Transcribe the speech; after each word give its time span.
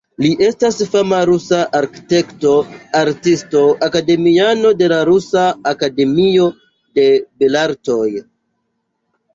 Li 0.23 0.29
estas 0.45 0.77
fama 0.93 1.19
rusa 1.29 1.59
arkitekto, 1.79 2.55
artisto, 3.01 3.63
akademiano 3.89 4.73
de 4.81 4.89
la 4.95 5.01
Rusia 5.13 5.45
Akademio 5.75 6.51
de 7.01 7.09
Belartoj. 7.45 8.09